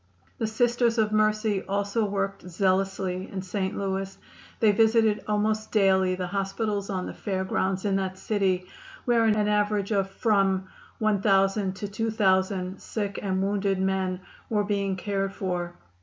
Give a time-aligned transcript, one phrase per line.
[0.39, 3.77] The Sisters of Mercy also worked zealously in St.
[3.77, 4.17] Louis.
[4.59, 8.65] They visited almost daily the hospitals on the Fair Grounds in that city,
[9.05, 15.33] where an average of from 1000 to 2000 sick and wounded men were being cared
[15.33, 15.75] for.